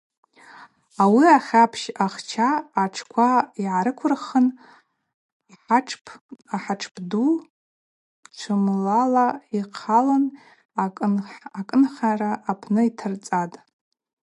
Ауи 1.03 1.27
ахьапщ 1.37 1.81
ахча 2.05 2.49
атшква 2.83 3.29
йгӏарыквырхын 3.63 4.47
ахӏатшп 6.55 6.95
ду 7.09 7.27
чвымлала 8.37 9.27
йхъалын 9.57 10.25
акӏынхӏара 11.67 12.31
апны 12.51 12.81
йтарцӏатӏ. 12.87 13.57